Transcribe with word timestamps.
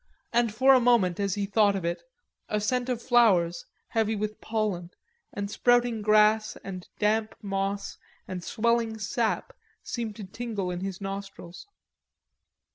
And 0.33 0.51
for 0.51 0.73
a 0.73 0.79
moment 0.79 1.19
as 1.19 1.35
he 1.35 1.45
thought 1.45 1.75
of 1.75 1.85
it 1.85 2.01
a 2.49 2.59
scent 2.59 2.89
of 2.89 2.99
flowers, 3.03 3.67
heavy 3.89 4.15
with 4.15 4.41
pollen, 4.41 4.89
and 5.31 5.51
sprouting 5.51 6.01
grass 6.01 6.55
and 6.63 6.89
damp 6.97 7.35
moss 7.43 7.99
and 8.27 8.43
swelling 8.43 8.97
sap, 8.97 9.53
seemed 9.83 10.15
to 10.15 10.23
tingle 10.23 10.71
in 10.71 10.79
his 10.79 11.01
nostrils. 11.01 11.67